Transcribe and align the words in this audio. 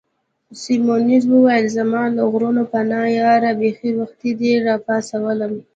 سیمونز 0.61 1.23
وویل: 1.29 1.65
زما 1.77 2.03
له 2.15 2.23
غرونو 2.31 2.63
پناه 2.71 3.07
یاره، 3.21 3.51
بیخي 3.59 3.91
وختي 3.99 4.31
دي 4.39 4.51
را 4.65 4.75
وپاڅولم. 4.79 5.53